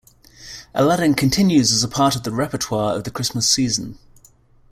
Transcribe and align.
Aladdin 0.73 1.13
continues 1.13 1.71
as 1.71 1.83
a 1.83 1.87
part 1.87 2.15
of 2.15 2.23
the 2.23 2.31
repertoire 2.31 2.95
of 2.95 3.03
the 3.03 3.11
Christmas 3.11 3.47
season. 3.47 3.99